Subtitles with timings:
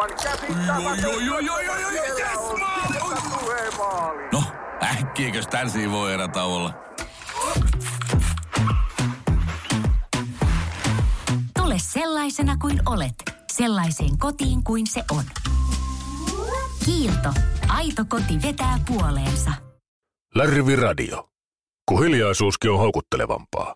[0.00, 0.98] aivan
[2.18, 2.58] yes,
[3.78, 4.22] maali.
[4.32, 4.42] No,
[4.82, 6.74] äkkiäkös tän voi erä olla?
[11.58, 13.14] Tule sellaisena kuin olet,
[13.52, 15.24] sellaiseen kotiin kuin se on.
[16.84, 17.32] Kiilto.
[17.68, 19.50] Aito koti vetää puoleensa.
[20.34, 21.28] Lärvi Radio.
[21.88, 23.74] Kun hiljaisuuskin on houkuttelevampaa.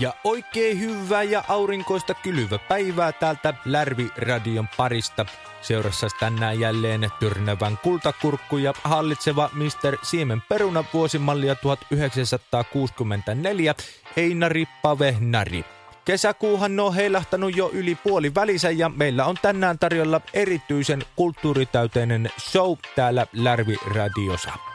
[0.00, 5.26] Ja oikein hyvää ja aurinkoista kylvä päivää täältä Lärvi-radion parista.
[5.60, 9.96] Seurassa tänään jälleen tyrnävän kultakurkku ja hallitseva Mr.
[10.02, 13.74] Siemen peruna vuosimallia 1964,
[14.16, 15.64] Einari Pavehnari.
[16.04, 22.72] Kesäkuuhan on heilahtanut jo yli puoli välissä ja meillä on tänään tarjolla erityisen kulttuuritäyteinen show
[22.96, 24.67] täällä Lärvi-radiossa.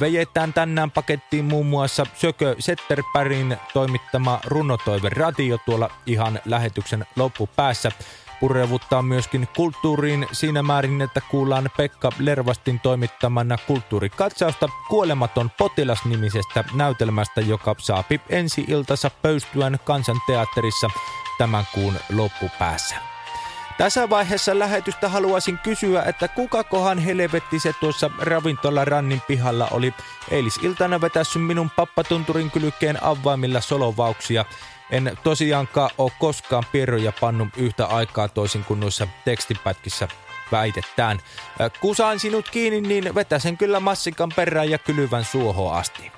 [0.00, 7.92] Vejetään tänään pakettiin muun muassa Sökö Setterpärin toimittama runotoive radio tuolla ihan lähetyksen loppupäässä.
[8.40, 17.74] Purevuttaa myöskin kulttuuriin siinä määrin, että kuullaan Pekka Lervastin toimittamana kulttuurikatsausta kuolematon potilas-nimisestä näytelmästä, joka
[17.78, 20.90] saapi ensi iltansa pöystyään kansanteatterissa
[21.38, 23.11] tämän kuun loppupäässä.
[23.78, 29.94] Tässä vaiheessa lähetystä haluaisin kysyä, että kukakohan helvetti se tuossa ravintola Rannin pihalla oli
[30.30, 34.44] eilisiltana vetässy minun pappatunturin kylkeen avaimilla solovauksia.
[34.90, 40.08] En tosiaankaan ole koskaan pierroja pannut yhtä aikaa toisin kuin noissa tekstipätkissä
[40.52, 41.18] väitetään.
[41.80, 46.12] Kun saan sinut kiinni, niin vetäsen kyllä massikan perään ja kylyvän suoho asti.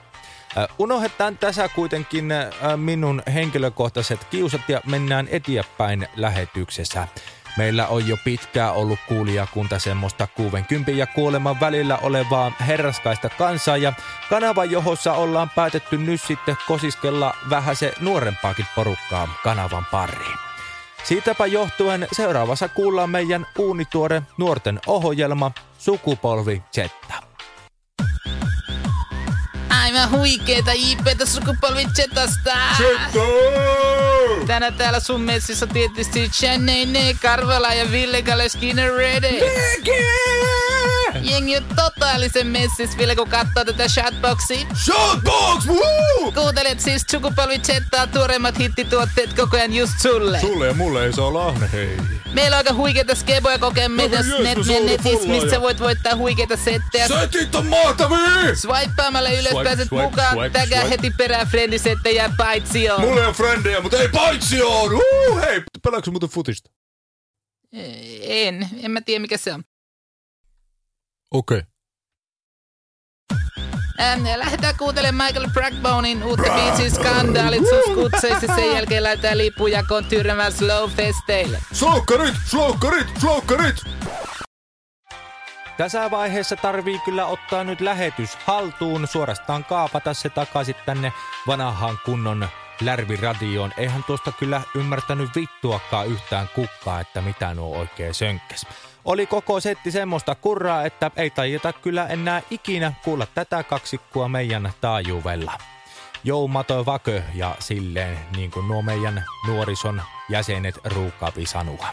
[0.78, 2.28] Unohdetaan tässä kuitenkin
[2.76, 7.08] minun henkilökohtaiset kiusat ja mennään eteenpäin lähetyksessä.
[7.56, 13.92] Meillä on jo pitkään ollut kuulijakunta semmoista 60 ja kuoleman välillä olevaa herraskaista kansaa ja
[14.30, 20.38] kanavan johossa ollaan päätetty nyt sitten kosiskella vähän se nuorempaakin porukkaa kanavan pariin.
[21.04, 27.13] Siitäpä johtuen seuraavassa kuullaan meidän uunituore nuorten ohjelma Sukupolvi Zetta.
[29.94, 32.52] Aivan huikeeta IPtä sukupolvi Zetasta.
[34.46, 38.90] Tänään täällä sun messissä tietysti Chanene, Karvala ja Ville Galle Skinner.
[41.24, 44.66] Jengi on totaalisen messis, Ville, kun katsoo tätä Shotboxia.
[44.84, 45.66] Shotbox!
[45.66, 46.32] Woo!
[46.32, 50.40] Kuuntelet siis sukupolvi Zettaa tuoreimmat hittituotteet koko ajan just sulle.
[50.40, 51.96] Sulle ja mulle ei saa lahne, hei.
[52.32, 56.56] Meillä on aika huikeita skeboja kokemista No, net, on netissä, missä ja- voit voittaa huikeita
[56.56, 57.08] settejä.
[57.08, 58.54] Setit on mahtavia!
[58.56, 60.90] Swipeaamalla ylös Swipe, pääset swipe, mukaan, swipe, tägää swipe.
[60.90, 63.00] heti perään friendisettejä paitsi on.
[63.00, 64.94] Mulla ei ole frendejä, mutta ei paitsi on!
[64.94, 66.70] Uh, hei, pelaatko muuten futista?
[68.22, 69.64] En, en mä tiedä mikä se on.
[71.30, 71.58] Okei.
[71.58, 71.74] Okay.
[74.00, 78.54] Ähm, lähdetään kuuntelemaan Michael Brackbonein uutta biisiä Skandaalit sus kutseissa.
[78.54, 81.58] Sen jälkeen lähdetään lippujakoon tyrnämään Slow Festeille.
[81.72, 83.76] Sloukkarit, sloukkarit, sloukkarit!
[85.76, 91.12] Tässä vaiheessa tarvii kyllä ottaa nyt lähetys haltuun, suorastaan kaapata se takaisin tänne
[91.46, 92.48] vanhaan kunnon
[92.80, 93.72] lärviradioon.
[93.76, 98.66] Eihän tuosta kyllä ymmärtänyt vittuakaan yhtään kukkaa, että mitä nuo oikein sönkkäs.
[99.04, 104.72] Oli koko setti semmoista kurraa, että ei tajeta kyllä enää ikinä kuulla tätä kaksikkoa meidän
[104.80, 105.52] taajuudella.
[106.24, 111.88] Joumato vakö ja silleen niin kuin nuo meidän nuorison jäsenet ruukaapi sanoa.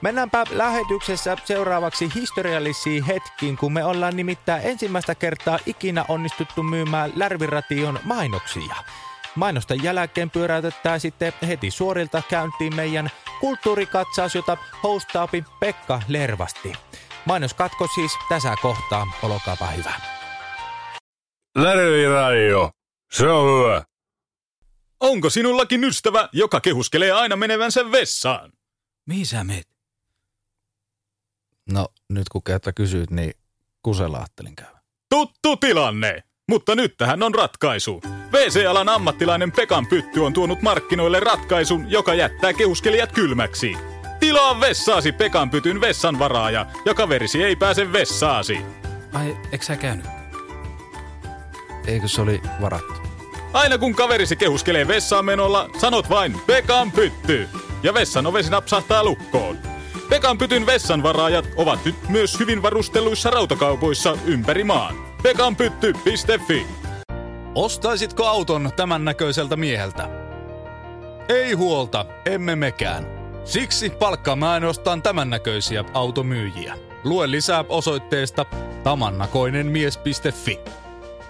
[0.00, 7.98] Mennäänpä lähetyksessä seuraavaksi historiallisiin hetkiin, kun me ollaan nimittäin ensimmäistä kertaa ikinä onnistuttu myymään Lärviration
[8.04, 8.74] mainoksia.
[9.36, 13.10] Mainosten jälkeen pyöräytetään sitten heti suorilta käyntiin meidän
[13.40, 16.72] kulttuurikatsaus, jota hostaapi Pekka Lervasti.
[17.24, 19.94] Mainoskatko siis tässä kohtaa, olkaapa hyvä.
[21.56, 22.70] Lärvi Radio.
[23.12, 23.84] Se on hyvä.
[25.00, 28.52] Onko sinullakin ystävä, joka kehuskelee aina menevänsä vessaan?
[29.06, 29.68] Mihin sä meet?
[31.70, 33.34] No, nyt kun kerta kysyt, niin
[33.82, 34.80] kusella ajattelin käydä.
[35.10, 36.22] Tuttu tilanne!
[36.52, 38.00] Mutta nyt tähän on ratkaisu.
[38.32, 43.76] WC-alan ammattilainen Pekan Pytty on tuonut markkinoille ratkaisun, joka jättää kehuskelijat kylmäksi.
[44.20, 48.58] Tilaa vessaasi Pekan Pytyn vessan varaaja, ja kaverisi ei pääse vessaasi.
[49.12, 50.06] Ai, eikö sä käynyt?
[51.86, 52.94] Eikö se oli varattu?
[53.52, 57.48] Aina kun kaverisi kehuskelee vessaan menolla, sanot vain Pekan Pytty.
[57.82, 59.58] Ja vessan ovesi napsahtaa lukkoon.
[60.08, 65.11] Pekan Pytyn vessanvaraajat ovat nyt myös hyvin varustelluissa rautakaupoissa ympäri maan.
[65.22, 66.66] Pekanpytty.fi
[67.54, 70.08] Ostaisitko auton tämän näköiseltä mieheltä?
[71.28, 73.06] Ei huolta, emme mekään.
[73.44, 76.78] Siksi palkkaamme ainoastaan tämän näköisiä automyyjiä.
[77.04, 78.46] Lue lisää osoitteesta
[78.84, 80.58] tamannakoinenmies.fi.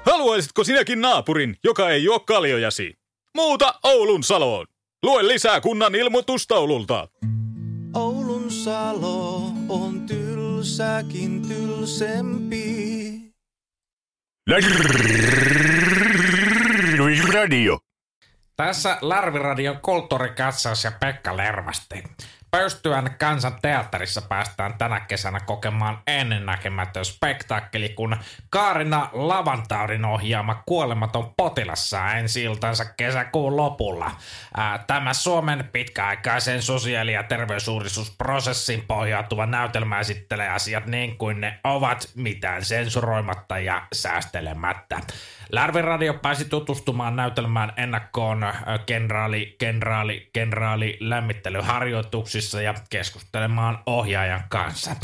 [0.03, 2.95] Haluaisitko sinäkin naapurin, joka ei juo kaljojasi?
[3.37, 4.67] Muuta Oulun Saloon.
[5.03, 7.09] Lue lisää kunnan ilmoitustaululta.
[7.95, 13.32] Oulun Salo on tylsäkin tylsempi.
[17.33, 17.79] Radio.
[18.57, 22.03] Tässä Larviradion kulttuurikatsaus ja Pekka Lervasti.
[22.57, 28.17] Pöystyän kansan teatterissa päästään tänä kesänä kokemaan ennennäkemätön spektaakkeli, kun
[28.51, 34.11] Kaarina Lavantaudin ohjaama Kuolematon potilas saa ensi iltansa kesäkuun lopulla.
[34.57, 42.11] Ää, Tämä Suomen pitkäaikaisen sosiaali- ja terveysuudistusprosessin pohjautuva näytelmä esittelee asiat niin kuin ne ovat,
[42.15, 45.01] mitään sensuroimatta ja säästelemättä.
[45.53, 48.53] Lärviradio pääsi tutustumaan näytelmään ennakkoon
[48.87, 50.99] kenraali, kenraali, kenraali
[52.43, 54.97] lämmittelyharjoituksissa ja keskustelemaan ohjaajan kanssa.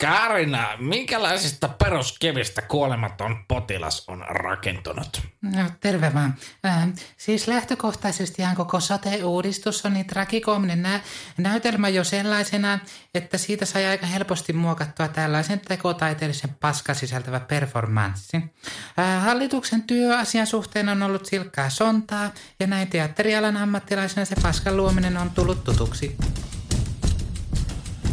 [0.00, 5.22] Karina, minkälaisista peruskivistä kuolematon potilas on rakentunut?
[5.42, 6.34] No, terve vaan.
[6.66, 11.00] Äh, siis lähtökohtaisestihan koko sote-uudistus on niin tragikoominen nä-
[11.38, 12.78] näytelmä jo sellaisena,
[13.14, 18.36] että siitä sai aika helposti muokattua tällaisen tekotaiteellisen paska sisältävä performanssi.
[18.36, 22.30] Äh, hallituksen työ asian suhteen on ollut silkkaa sontaa
[22.60, 26.16] ja näin teatterialan ammattilaisena se paskan luominen on tullut tutuksi.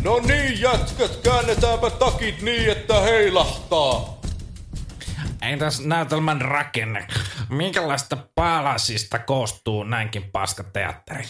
[0.05, 4.19] No niin, jätkät, käännetäänpä takit niin, että heilahtaa.
[5.41, 7.07] Entäs näytelmän rakenne?
[7.49, 11.23] Minkälaista palasista koostuu näinkin paska teatteri?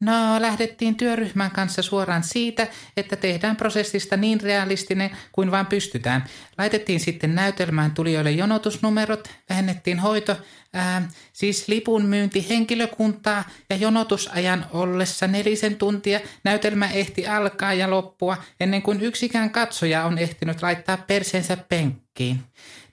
[0.00, 2.66] No, lähdettiin työryhmän kanssa suoraan siitä,
[2.96, 6.24] että tehdään prosessista niin realistinen kuin vaan pystytään.
[6.58, 10.36] Laitettiin sitten näytelmään tulijoille jonotusnumerot, vähennettiin hoito,
[10.72, 18.36] ää, siis lipun myynti henkilökuntaa ja jonotusajan ollessa nelisen tuntia näytelmä ehti alkaa ja loppua
[18.60, 22.40] ennen kuin yksikään katsoja on ehtinyt laittaa persensä penkkiin.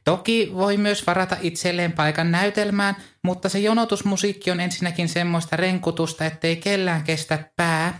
[0.03, 6.55] Toki voi myös varata itselleen paikan näytelmään, mutta se jonotusmusiikki on ensinnäkin semmoista renkutusta, ettei
[6.55, 7.99] kellään kestä pää.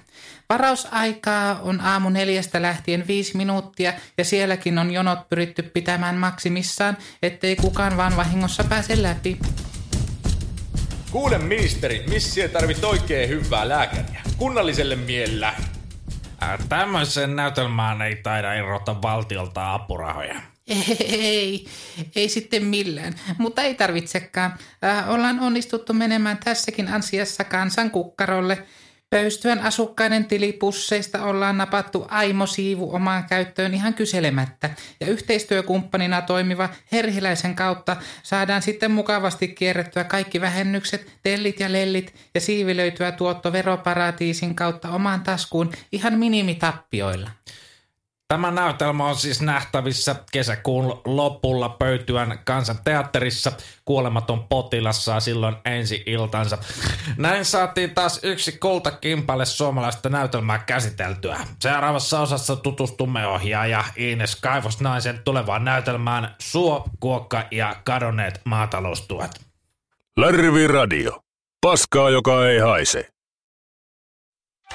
[0.49, 7.55] Varausaikaa on aamu neljästä lähtien viisi minuuttia ja sielläkin on jonot pyritty pitämään maksimissaan, ettei
[7.55, 9.39] kukaan vaan vahingossa pääse läpi.
[11.11, 14.21] Kuule ministeri, missä tarvit oikein hyvää lääkäriä?
[14.37, 15.53] Kunnalliselle miellä.
[16.41, 20.54] Ää, Tämmöiseen näytelmään ei taida irrota valtiolta apurahoja.
[20.67, 21.65] Ei,
[22.15, 24.53] ei sitten millään, mutta ei tarvitsekaan.
[24.83, 28.63] Äh, ollaan onnistuttu menemään tässäkin asiassa kansan kukkarolle.
[29.09, 34.69] Pöystyön asukkaiden tilipusseista ollaan napattu aimo siivu omaan käyttöön ihan kyselemättä.
[34.99, 42.41] Ja yhteistyökumppanina toimiva Herhiläisen kautta saadaan sitten mukavasti kierrettyä kaikki vähennykset, tellit ja lellit ja
[42.41, 47.29] siivilöityä tuotto veroparatiisin kautta omaan taskuun ihan minimitappioilla.
[48.27, 53.51] Tämä näytelmä on siis nähtävissä kesäkuun lopulla Pöytyän kansanteatterissa.
[53.85, 56.57] Kuolematon potilas saa silloin ensi iltansa.
[57.17, 61.37] Näin saatiin taas yksi kultakimpale suomalaista näytelmää käsiteltyä.
[61.59, 69.31] Seuraavassa osassa tutustumme ohjaaja Ines Kaivosnaisen tulevaan näytelmään Suo, Kuokka ja kadonneet maataloustuet.
[70.17, 71.19] Larvi Radio.
[71.61, 73.14] Paskaa, joka ei haise.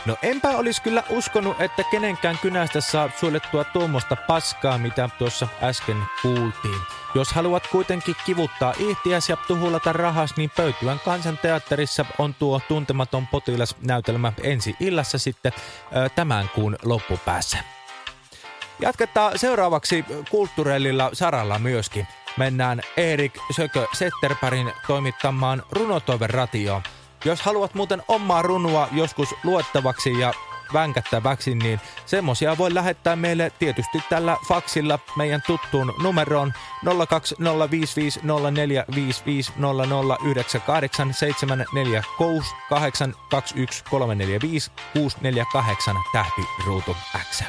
[0.06, 5.96] No enpä olisi kyllä uskonut, että kenenkään kynästä saa suolettua tuommoista paskaa, mitä tuossa äsken
[6.22, 6.80] kuultiin.
[7.14, 14.32] Jos haluat kuitenkin kivuttaa ihtiäs ja tuhulata rahas, niin Pöytyän kansanteatterissa on tuo tuntematon potilasnäytelmä
[14.42, 15.52] ensi illassa sitten
[16.14, 17.58] tämän kuun loppupäässä.
[18.80, 22.06] Jatketaan seuraavaksi kulttuurellilla saralla myöskin.
[22.36, 26.82] Mennään Erik Sökö Setterpärin toimittamaan runotoiveratioon.
[27.24, 30.34] Jos haluat muuten omaa runua joskus luettavaksi ja
[30.72, 36.52] vänkättäväksi, niin semmosia voi lähettää meille tietysti tällä faksilla meidän tuttuun numeroon
[36.84, 36.90] 020550458746821345648
[46.12, 46.96] tähti ruutu
[47.30, 47.42] X.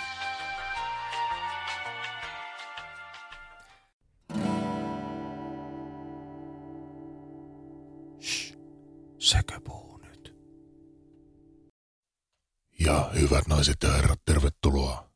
[13.61, 15.11] naiset ja herrat, tervetuloa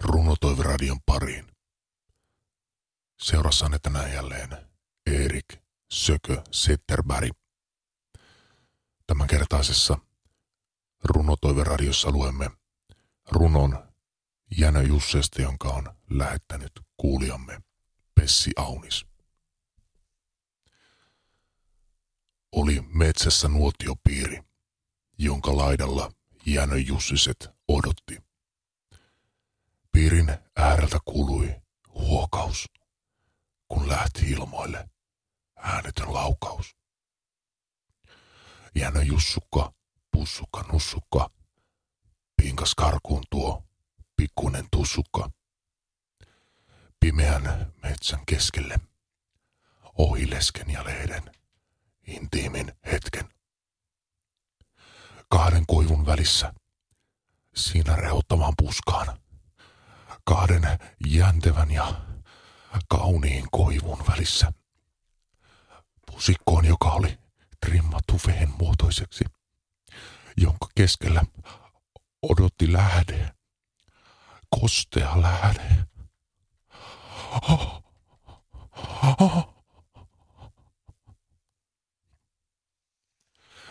[0.00, 1.46] Runotoiviradion pariin.
[3.20, 4.50] Seurassanne tänään jälleen
[5.06, 5.46] Erik
[5.92, 7.32] Sökö Setterberg.
[9.06, 9.98] Tämänkertaisessa
[11.04, 12.50] Runotoiveradiossa luemme
[13.30, 13.92] runon
[14.58, 17.60] Jänö Jussesta, jonka on lähettänyt kuulijamme
[18.14, 19.06] Pessi Aunis.
[22.52, 24.42] Oli metsässä nuotiopiiri,
[25.18, 28.22] jonka laidalla Jänö Jussiset odotti.
[29.92, 32.68] Piirin ääreltä kului huokaus,
[33.68, 34.88] kun lähti ilmoille
[35.56, 36.76] äänetön laukaus.
[38.74, 39.72] Jänö Jussukka,
[40.10, 41.30] pussukka, nussukka,
[42.36, 43.62] piinkas karkuun tuo
[44.16, 45.30] pikkuinen tussukka.
[47.00, 48.80] Pimeän metsän keskelle.
[49.98, 51.34] Ohi lesken ja lehden.
[52.06, 53.39] Intiimin hetken.
[55.30, 56.54] Kahden koivun välissä.
[57.54, 59.18] Siinä rehottamaan puskaan.
[60.24, 62.00] Kahden jäntevän ja
[62.88, 64.52] kauniin koivun välissä.
[66.06, 67.18] Pusikkoon, joka oli
[67.66, 69.24] trimmattu vehen muotoiseksi,
[70.36, 71.22] jonka keskellä
[72.22, 73.34] odotti lähde,
[74.60, 75.86] kostea lähde.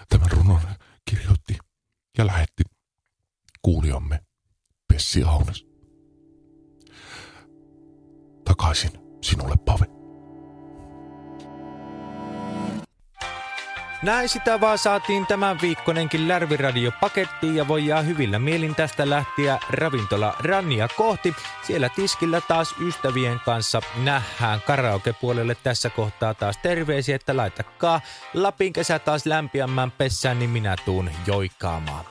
[0.09, 0.68] Tämän runon
[1.09, 1.57] kirjoitti
[2.17, 2.63] ja lähetti
[3.61, 4.23] kuulijamme
[4.87, 5.65] Pessi Aunes.
[8.45, 9.55] Takaisin sinulle,
[14.01, 20.35] Näin sitä vaan saatiin tämän viikkonenkin Lärviradio pakettiin ja voidaan hyvillä mielin tästä lähtiä ravintola
[20.39, 21.35] Rannia kohti.
[21.63, 28.01] Siellä tiskillä taas ystävien kanssa nähdään karaokepuolelle tässä kohtaa taas terveisiä, että laitakaa
[28.33, 32.05] Lapin kesä taas lämpiämmän pessään, niin minä tuun joikaamaan.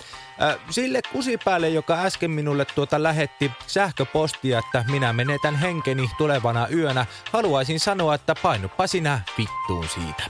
[0.71, 7.81] Sille kusipäälle, joka äsken minulle tuota lähetti sähköpostia, että minä menetän henkeni tulevana yönä, haluaisin
[7.81, 10.23] sanoa, että painuppa sinä vittuun siitä.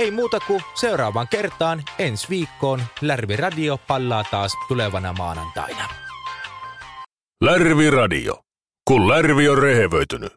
[0.00, 5.88] Ei muuta kuin seuraavaan kertaan ensi viikkoon Lärvi Radio pallaa taas tulevana maanantaina.
[7.44, 8.34] Lärvi Radio.
[8.88, 10.32] Kun Lärvi on rehevöitynyt.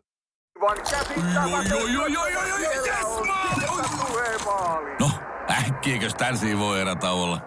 [5.00, 5.12] No,
[5.50, 7.42] äkkiäkös tän voi erä olla?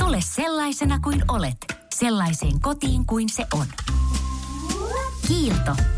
[0.00, 1.56] Tule sellaisena kuin olet,
[1.94, 3.66] sellaiseen kotiin kuin se on.
[5.28, 5.97] Kiilto.